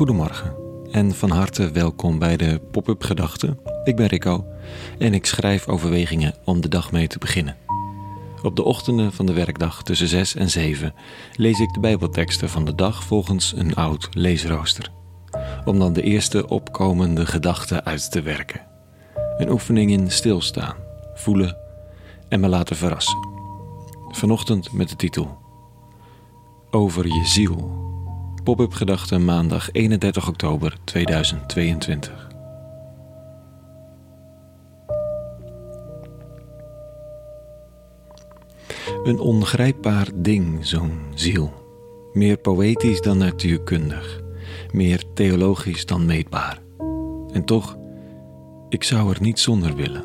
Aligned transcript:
Goedemorgen 0.00 0.56
en 0.90 1.14
van 1.14 1.30
harte 1.30 1.70
welkom 1.70 2.18
bij 2.18 2.36
de 2.36 2.60
Pop-up 2.70 3.02
Gedachten. 3.02 3.58
Ik 3.84 3.96
ben 3.96 4.06
Rico 4.06 4.44
en 4.98 5.14
ik 5.14 5.26
schrijf 5.26 5.68
overwegingen 5.68 6.34
om 6.44 6.60
de 6.60 6.68
dag 6.68 6.92
mee 6.92 7.06
te 7.06 7.18
beginnen. 7.18 7.56
Op 8.42 8.56
de 8.56 8.64
ochtenden 8.64 9.12
van 9.12 9.26
de 9.26 9.32
werkdag 9.32 9.82
tussen 9.82 10.08
6 10.08 10.34
en 10.34 10.50
7 10.50 10.94
lees 11.36 11.60
ik 11.60 11.72
de 11.72 11.80
Bijbelteksten 11.80 12.48
van 12.48 12.64
de 12.64 12.74
dag 12.74 13.04
volgens 13.04 13.52
een 13.56 13.74
oud 13.74 14.08
leesrooster. 14.10 14.90
Om 15.64 15.78
dan 15.78 15.92
de 15.92 16.02
eerste 16.02 16.48
opkomende 16.48 17.26
gedachten 17.26 17.84
uit 17.84 18.10
te 18.10 18.22
werken. 18.22 18.66
Een 19.38 19.50
oefening 19.50 19.90
in 19.90 20.10
stilstaan, 20.10 20.76
voelen 21.14 21.56
en 22.28 22.40
me 22.40 22.48
laten 22.48 22.76
verrassen. 22.76 23.18
Vanochtend 24.08 24.72
met 24.72 24.88
de 24.88 24.96
titel 24.96 25.38
Over 26.70 27.06
je 27.06 27.26
ziel. 27.26 27.88
Pop-up 28.44 28.72
gedachten 28.72 29.24
maandag 29.24 29.72
31 29.72 30.28
oktober 30.28 30.76
2022. 30.84 32.28
Een 39.04 39.18
ongrijpbaar 39.18 40.08
ding, 40.14 40.66
zo'n 40.66 41.00
ziel. 41.14 41.52
Meer 42.12 42.36
poëtisch 42.36 43.00
dan 43.00 43.18
natuurkundig. 43.18 44.20
Meer 44.72 45.02
theologisch 45.14 45.86
dan 45.86 46.06
meetbaar. 46.06 46.58
En 47.32 47.44
toch, 47.44 47.76
ik 48.68 48.84
zou 48.84 49.10
er 49.10 49.20
niet 49.20 49.38
zonder 49.38 49.74
willen. 49.74 50.04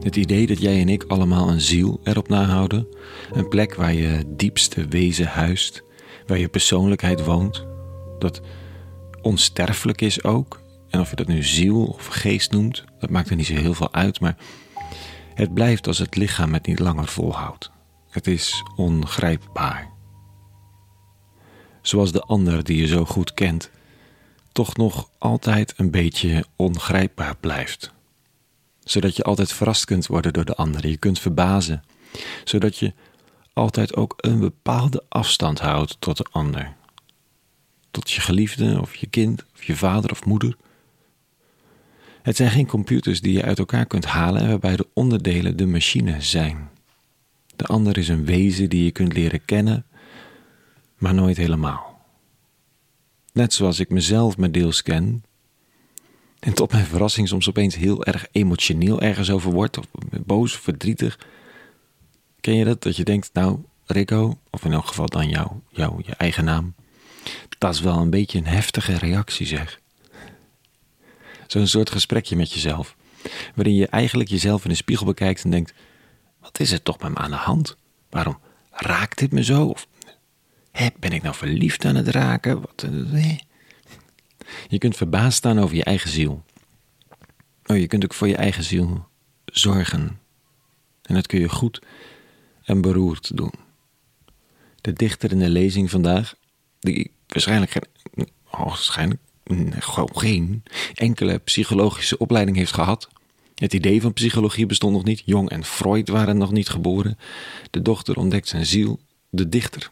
Het 0.00 0.16
idee 0.16 0.46
dat 0.46 0.60
jij 0.60 0.80
en 0.80 0.88
ik 0.88 1.04
allemaal 1.06 1.48
een 1.48 1.60
ziel 1.60 2.00
erop 2.02 2.28
nahouden, 2.28 2.88
een 3.32 3.48
plek 3.48 3.74
waar 3.74 3.94
je 3.94 4.24
diepste 4.26 4.86
wezen 4.86 5.26
huist, 5.26 5.84
waar 6.26 6.38
je 6.38 6.48
persoonlijkheid 6.48 7.24
woont, 7.24 7.66
dat 8.18 8.40
onsterfelijk 9.22 10.00
is 10.00 10.24
ook. 10.24 10.62
En 10.88 11.00
of 11.00 11.10
je 11.10 11.16
dat 11.16 11.26
nu 11.26 11.42
ziel 11.42 11.84
of 11.84 12.06
geest 12.06 12.50
noemt, 12.50 12.84
dat 12.98 13.10
maakt 13.10 13.30
er 13.30 13.36
niet 13.36 13.46
zo 13.46 13.54
heel 13.54 13.74
veel 13.74 13.92
uit, 13.92 14.20
maar 14.20 14.36
het 15.34 15.54
blijft 15.54 15.86
als 15.86 15.98
het 15.98 16.16
lichaam 16.16 16.52
het 16.52 16.66
niet 16.66 16.78
langer 16.78 17.06
volhoudt. 17.06 17.70
Het 18.10 18.26
is 18.26 18.62
ongrijpbaar. 18.76 19.92
Zoals 21.82 22.12
de 22.12 22.20
ander 22.20 22.64
die 22.64 22.76
je 22.76 22.86
zo 22.86 23.04
goed 23.04 23.34
kent, 23.34 23.70
toch 24.52 24.76
nog 24.76 25.10
altijd 25.18 25.74
een 25.76 25.90
beetje 25.90 26.44
ongrijpbaar 26.56 27.36
blijft. 27.36 27.92
Zodat 28.80 29.16
je 29.16 29.22
altijd 29.22 29.52
verrast 29.52 29.84
kunt 29.84 30.06
worden 30.06 30.32
door 30.32 30.44
de 30.44 30.54
ander, 30.54 30.88
je 30.88 30.96
kunt 30.96 31.18
verbazen, 31.18 31.84
zodat 32.44 32.76
je 32.76 32.92
altijd 33.54 33.96
ook 33.96 34.14
een 34.16 34.38
bepaalde 34.38 35.02
afstand 35.08 35.60
houdt 35.60 35.96
tot 35.98 36.16
de 36.16 36.26
ander. 36.30 36.74
Tot 37.90 38.10
je 38.10 38.20
geliefde 38.20 38.80
of 38.80 38.94
je 38.94 39.06
kind 39.06 39.44
of 39.54 39.62
je 39.62 39.76
vader 39.76 40.10
of 40.10 40.24
moeder. 40.24 40.56
Het 42.22 42.36
zijn 42.36 42.50
geen 42.50 42.66
computers 42.66 43.20
die 43.20 43.32
je 43.32 43.42
uit 43.42 43.58
elkaar 43.58 43.86
kunt 43.86 44.04
halen 44.04 44.42
en 44.42 44.48
waarbij 44.48 44.76
de 44.76 44.88
onderdelen 44.92 45.56
de 45.56 45.66
machine 45.66 46.20
zijn. 46.22 46.70
De 47.56 47.66
ander 47.66 47.98
is 47.98 48.08
een 48.08 48.24
wezen 48.24 48.68
die 48.68 48.84
je 48.84 48.90
kunt 48.90 49.12
leren 49.12 49.44
kennen, 49.44 49.86
maar 50.98 51.14
nooit 51.14 51.36
helemaal. 51.36 52.06
Net 53.32 53.52
zoals 53.52 53.80
ik 53.80 53.90
mezelf 53.90 54.36
met 54.36 54.54
deels 54.54 54.82
ken, 54.82 55.24
en 56.44 56.54
tot 56.54 56.72
mijn 56.72 56.84
verrassing 56.84 57.28
soms 57.28 57.48
opeens 57.48 57.76
heel 57.76 58.04
erg 58.04 58.26
emotioneel 58.32 59.00
ergens 59.00 59.30
over 59.30 59.52
wordt, 59.52 59.78
of 59.78 59.86
boos 60.26 60.54
of 60.54 60.60
verdrietig. 60.60 61.18
Ken 62.44 62.54
je 62.54 62.64
dat? 62.64 62.82
Dat 62.82 62.96
je 62.96 63.04
denkt, 63.04 63.30
nou, 63.32 63.58
Rico, 63.86 64.38
of 64.50 64.64
in 64.64 64.72
elk 64.72 64.86
geval 64.86 65.06
dan 65.06 65.28
jou, 65.28 65.50
jou, 65.68 66.02
je 66.06 66.14
eigen 66.14 66.44
naam. 66.44 66.74
Dat 67.58 67.74
is 67.74 67.80
wel 67.80 67.98
een 67.98 68.10
beetje 68.10 68.38
een 68.38 68.46
heftige 68.46 68.98
reactie, 68.98 69.46
zeg. 69.46 69.80
Zo'n 71.46 71.66
soort 71.66 71.90
gesprekje 71.90 72.36
met 72.36 72.52
jezelf, 72.52 72.96
waarin 73.54 73.74
je 73.74 73.86
eigenlijk 73.86 74.30
jezelf 74.30 74.64
in 74.64 74.70
de 74.70 74.76
spiegel 74.76 75.06
bekijkt 75.06 75.44
en 75.44 75.50
denkt: 75.50 75.74
wat 76.40 76.60
is 76.60 76.72
er 76.72 76.82
toch 76.82 76.98
met 76.98 77.10
me 77.10 77.16
aan 77.16 77.30
de 77.30 77.36
hand? 77.36 77.76
Waarom 78.10 78.38
raakt 78.70 79.18
dit 79.18 79.32
me 79.32 79.44
zo? 79.44 79.66
Of 79.66 79.86
hè, 80.70 80.88
ben 80.98 81.12
ik 81.12 81.22
nou 81.22 81.34
verliefd 81.34 81.84
aan 81.84 81.96
het 81.96 82.08
raken? 82.08 82.60
Wat, 82.60 82.86
eh, 83.12 83.38
Je 84.68 84.78
kunt 84.78 84.96
verbaasd 84.96 85.36
staan 85.36 85.58
over 85.58 85.76
je 85.76 85.84
eigen 85.84 86.10
ziel. 86.10 86.44
Oh, 87.66 87.78
je 87.78 87.86
kunt 87.86 88.04
ook 88.04 88.14
voor 88.14 88.28
je 88.28 88.36
eigen 88.36 88.64
ziel 88.64 89.06
zorgen. 89.44 90.18
En 91.02 91.14
dat 91.14 91.26
kun 91.26 91.40
je 91.40 91.48
goed 91.48 91.80
en 92.64 92.80
beroerd 92.80 93.36
doen. 93.36 93.52
De 94.80 94.92
dichter 94.92 95.32
in 95.32 95.38
de 95.38 95.48
lezing 95.48 95.90
vandaag, 95.90 96.34
die 96.80 97.10
waarschijnlijk 97.26 97.78
geen, 98.44 99.18
geen 100.12 100.62
enkele 100.94 101.38
psychologische 101.38 102.18
opleiding 102.18 102.56
heeft 102.56 102.72
gehad, 102.72 103.08
het 103.54 103.74
idee 103.74 104.00
van 104.00 104.12
psychologie 104.12 104.66
bestond 104.66 104.92
nog 104.92 105.04
niet. 105.04 105.22
Jong 105.24 105.50
en 105.50 105.64
Freud 105.64 106.08
waren 106.08 106.38
nog 106.38 106.52
niet 106.52 106.68
geboren. 106.68 107.18
De 107.70 107.82
dochter 107.82 108.16
ontdekt 108.16 108.48
zijn 108.48 108.66
ziel. 108.66 109.00
De 109.30 109.48
dichter 109.48 109.90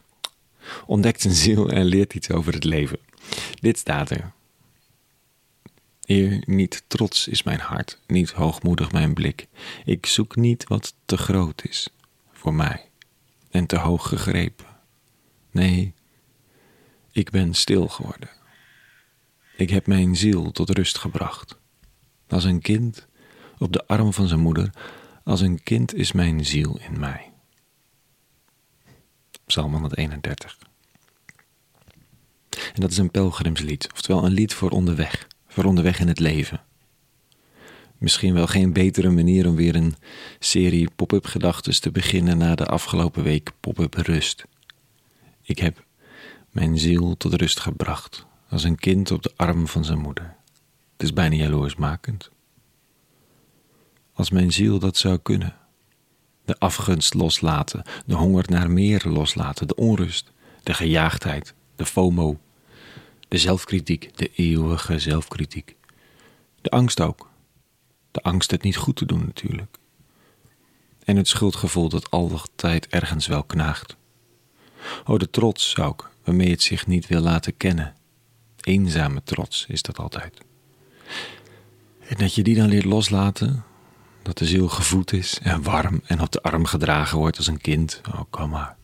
ontdekt 0.85 1.21
zijn 1.21 1.33
ziel 1.33 1.69
en 1.69 1.85
leert 1.85 2.13
iets 2.13 2.31
over 2.31 2.53
het 2.53 2.63
leven. 2.63 2.99
Dit 3.59 3.77
staat 3.77 4.09
er. 4.09 4.31
Eer, 6.05 6.43
niet 6.45 6.83
trots 6.87 7.27
is 7.27 7.43
mijn 7.43 7.59
hart, 7.59 7.99
niet 8.07 8.31
hoogmoedig 8.31 8.91
mijn 8.91 9.13
blik. 9.13 9.47
Ik 9.85 10.05
zoek 10.05 10.35
niet 10.35 10.67
wat 10.67 10.93
te 11.05 11.17
groot 11.17 11.61
is 11.69 11.87
voor 12.43 12.53
mij 12.53 12.89
en 13.49 13.65
te 13.65 13.77
hoog 13.77 14.07
gegrepen. 14.07 14.65
Nee, 15.51 15.93
ik 17.11 17.29
ben 17.29 17.53
stil 17.53 17.87
geworden. 17.87 18.29
Ik 19.57 19.69
heb 19.69 19.87
mijn 19.87 20.15
ziel 20.15 20.51
tot 20.51 20.69
rust 20.69 20.97
gebracht. 20.97 21.57
Als 22.27 22.43
een 22.43 22.61
kind 22.61 23.07
op 23.57 23.73
de 23.73 23.87
arm 23.87 24.13
van 24.13 24.27
zijn 24.27 24.39
moeder, 24.39 24.69
als 25.23 25.41
een 25.41 25.63
kind 25.63 25.93
is 25.93 26.11
mijn 26.11 26.45
ziel 26.45 26.79
in 26.79 26.99
mij. 26.99 27.31
Psalm 29.45 29.71
131. 29.71 30.57
En 32.49 32.81
dat 32.81 32.91
is 32.91 32.97
een 32.97 33.11
pelgrimslied, 33.11 33.89
oftewel 33.93 34.25
een 34.25 34.31
lied 34.31 34.53
voor 34.53 34.69
onderweg, 34.69 35.27
voor 35.47 35.63
onderweg 35.63 35.99
in 35.99 36.07
het 36.07 36.19
leven. 36.19 36.61
Misschien 38.03 38.33
wel 38.33 38.47
geen 38.47 38.73
betere 38.73 39.09
manier 39.09 39.47
om 39.47 39.55
weer 39.55 39.75
een 39.75 39.95
serie 40.39 40.89
pop-up 40.95 41.25
gedachten 41.25 41.81
te 41.81 41.91
beginnen 41.91 42.37
na 42.37 42.55
de 42.55 42.65
afgelopen 42.65 43.23
week 43.23 43.51
pop-up 43.59 43.93
rust. 43.93 44.45
Ik 45.41 45.59
heb 45.59 45.85
mijn 46.51 46.77
ziel 46.77 47.17
tot 47.17 47.33
rust 47.33 47.59
gebracht, 47.59 48.25
als 48.49 48.63
een 48.63 48.75
kind 48.75 49.11
op 49.11 49.23
de 49.23 49.31
arm 49.35 49.67
van 49.67 49.85
zijn 49.85 49.99
moeder. 49.99 50.35
Het 50.91 51.03
is 51.03 51.13
bijna 51.13 51.35
jaloersmakend 51.35 52.29
als 54.13 54.29
mijn 54.29 54.51
ziel 54.51 54.79
dat 54.79 54.97
zou 54.97 55.17
kunnen. 55.17 55.55
De 56.45 56.59
afgunst 56.59 57.13
loslaten, 57.13 57.83
de 58.05 58.15
honger 58.15 58.45
naar 58.49 58.71
meer 58.71 59.01
loslaten, 59.05 59.67
de 59.67 59.75
onrust, 59.75 60.31
de 60.63 60.73
gejaagdheid, 60.73 61.53
de 61.75 61.85
FOMO, 61.85 62.39
de 63.27 63.37
zelfkritiek, 63.37 64.17
de 64.17 64.31
eeuwige 64.35 64.99
zelfkritiek. 64.99 65.75
De 66.61 66.69
angst 66.69 67.01
ook. 67.01 67.31
De 68.13 68.21
angst 68.21 68.51
het 68.51 68.63
niet 68.63 68.77
goed 68.77 68.95
te 68.95 69.05
doen 69.05 69.25
natuurlijk. 69.25 69.77
En 71.03 71.15
het 71.15 71.27
schuldgevoel 71.27 71.89
dat 71.89 72.11
altijd 72.11 72.87
ergens 72.87 73.27
wel 73.27 73.43
knaagt. 73.43 73.95
Oh, 75.05 75.19
de 75.19 75.29
trots 75.29 75.79
ook, 75.79 76.11
waarmee 76.23 76.49
het 76.49 76.61
zich 76.61 76.87
niet 76.87 77.07
wil 77.07 77.21
laten 77.21 77.57
kennen. 77.57 77.95
Eenzame 78.59 79.23
trots 79.23 79.65
is 79.67 79.81
dat 79.81 79.99
altijd. 79.99 80.41
En 81.99 82.17
dat 82.17 82.33
je 82.33 82.43
die 82.43 82.55
dan 82.55 82.67
leert 82.67 82.85
loslaten, 82.85 83.63
dat 84.21 84.37
de 84.37 84.45
ziel 84.45 84.69
gevoed 84.69 85.11
is 85.11 85.39
en 85.39 85.63
warm 85.63 86.01
en 86.05 86.21
op 86.21 86.31
de 86.31 86.41
arm 86.41 86.65
gedragen 86.65 87.17
wordt 87.17 87.37
als 87.37 87.47
een 87.47 87.61
kind. 87.61 88.01
Oh, 88.11 88.21
kom 88.29 88.49
maar. 88.49 88.77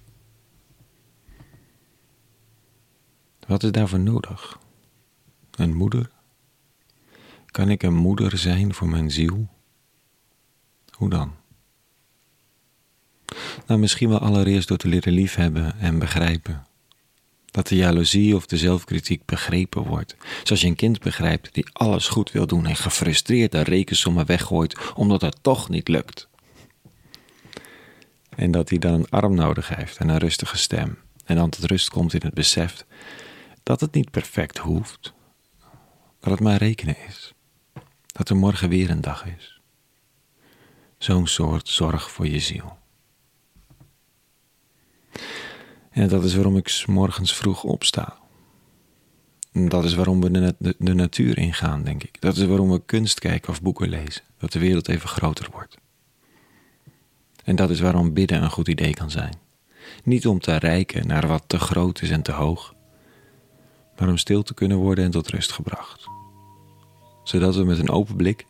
Wat 3.47 3.63
is 3.63 3.71
daarvoor 3.71 3.99
nodig? 3.99 4.59
Een 5.51 5.75
moeder? 5.75 6.09
Kan 7.51 7.69
ik 7.69 7.83
een 7.83 7.95
moeder 7.95 8.37
zijn 8.37 8.73
voor 8.73 8.89
mijn 8.89 9.11
ziel? 9.11 9.47
Hoe 10.91 11.09
dan? 11.09 11.35
Nou, 13.67 13.79
misschien 13.79 14.09
wel 14.09 14.19
allereerst 14.19 14.67
door 14.67 14.77
te 14.77 14.87
leren 14.87 15.13
liefhebben 15.13 15.79
en 15.79 15.99
begrijpen 15.99 16.67
dat 17.51 17.67
de 17.67 17.75
jaloezie 17.75 18.35
of 18.35 18.45
de 18.45 18.57
zelfkritiek 18.57 19.25
begrepen 19.25 19.83
wordt. 19.83 20.15
Zoals 20.43 20.61
je 20.61 20.67
een 20.67 20.75
kind 20.75 20.99
begrijpt 20.99 21.53
die 21.53 21.67
alles 21.71 22.07
goed 22.07 22.31
wil 22.31 22.47
doen 22.47 22.65
en 22.65 22.75
gefrustreerd 22.75 23.51
de 23.51 23.61
rekensommen 23.61 24.25
weggooit 24.25 24.93
omdat 24.93 25.21
het 25.21 25.37
toch 25.41 25.69
niet 25.69 25.87
lukt. 25.87 26.27
En 28.35 28.51
dat 28.51 28.69
hij 28.69 28.77
dan 28.77 28.93
een 28.93 29.09
arm 29.09 29.35
nodig 29.35 29.75
heeft 29.75 29.97
en 29.97 30.09
een 30.09 30.17
rustige 30.17 30.57
stem. 30.57 30.97
En 31.25 31.35
dan 31.35 31.49
tot 31.49 31.63
rust 31.63 31.89
komt 31.89 32.13
in 32.13 32.21
het 32.23 32.33
besef 32.33 32.85
dat 33.63 33.81
het 33.81 33.93
niet 33.93 34.11
perfect 34.11 34.57
hoeft. 34.57 35.13
Dat 36.19 36.31
het 36.31 36.39
maar 36.39 36.57
rekenen 36.57 36.95
is. 37.07 37.33
Dat 38.19 38.29
er 38.29 38.35
morgen 38.35 38.69
weer 38.69 38.89
een 38.89 39.01
dag 39.01 39.25
is. 39.25 39.61
Zo'n 40.97 41.27
soort 41.27 41.67
zorg 41.67 42.11
voor 42.11 42.27
je 42.27 42.39
ziel. 42.39 42.77
En 45.89 46.07
dat 46.07 46.23
is 46.23 46.33
waarom 46.35 46.57
ik 46.57 46.83
morgens 46.87 47.35
vroeg 47.35 47.63
opsta. 47.63 48.17
Dat 49.51 49.83
is 49.83 49.93
waarom 49.93 50.21
we 50.21 50.31
de, 50.31 50.75
de, 50.77 50.93
natuur 50.93 51.37
ingaan, 51.37 51.83
denk 51.83 52.03
ik. 52.03 52.21
Dat 52.21 52.37
is 52.37 52.45
waarom 52.45 52.71
we 52.71 52.85
kunst 52.85 53.19
kijken 53.19 53.49
of 53.49 53.61
boeken 53.61 53.89
lezen. 53.89 54.21
Dat 54.37 54.51
de 54.51 54.59
wereld 54.59 54.87
even 54.87 55.09
groter 55.09 55.49
wordt. 55.51 55.77
En 57.43 57.55
dat 57.55 57.69
is 57.69 57.79
waarom 57.79 58.13
bidden 58.13 58.43
een 58.43 58.51
goed 58.51 58.67
idee 58.67 58.93
kan 58.93 59.11
zijn. 59.11 59.33
Niet 60.03 60.27
om 60.27 60.39
te 60.39 60.55
rijken 60.55 61.07
naar 61.07 61.27
wat 61.27 61.43
te 61.47 61.59
groot 61.59 62.01
is 62.01 62.09
en 62.09 62.21
te 62.21 62.31
hoog, 62.31 62.75
maar 63.97 64.09
om 64.09 64.17
stil 64.17 64.43
te 64.43 64.53
kunnen 64.53 64.77
worden 64.77 65.05
en 65.05 65.11
tot 65.11 65.27
rust 65.27 65.51
gebracht. 65.51 66.18
Zodat 67.29 67.55
we 67.55 67.63
met 67.63 67.79
een 67.79 67.89
open 67.89 68.15
blik 68.15 68.45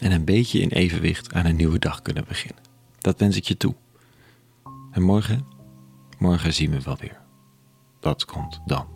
en 0.00 0.12
een 0.12 0.24
beetje 0.24 0.60
in 0.60 0.68
evenwicht 0.68 1.32
aan 1.32 1.46
een 1.46 1.56
nieuwe 1.56 1.78
dag 1.78 2.02
kunnen 2.02 2.24
beginnen. 2.28 2.62
Dat 2.98 3.18
wens 3.18 3.36
ik 3.36 3.44
je 3.44 3.56
toe. 3.56 3.74
En 4.90 5.02
morgen, 5.02 5.46
morgen 6.18 6.54
zien 6.54 6.70
we 6.70 6.82
wel 6.82 6.96
weer. 7.00 7.20
Dat 8.00 8.24
komt 8.24 8.60
dan. 8.66 8.86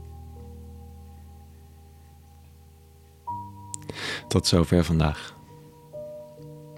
Tot 4.29 4.47
zover 4.47 4.85
vandaag. 4.85 5.35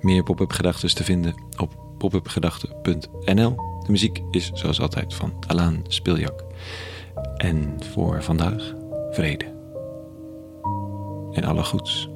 Meer 0.01 0.23
pop-up 0.23 0.51
gedachten 0.51 0.95
te 0.95 1.05
vinden 1.05 1.35
op 1.57 1.95
popupgedachten.nl. 1.99 3.57
De 3.57 3.91
muziek 3.91 4.23
is 4.31 4.51
zoals 4.53 4.81
altijd 4.81 5.15
van 5.15 5.33
Alaan 5.47 5.85
Spiljak. 5.87 6.45
En 7.37 7.85
voor 7.85 8.23
vandaag 8.23 8.75
vrede. 9.11 9.45
En 11.33 11.45
alle 11.45 11.65
goeds. 11.65 12.11